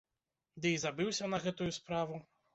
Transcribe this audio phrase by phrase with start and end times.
[0.63, 2.21] Ды і забыўся на гэтую справу.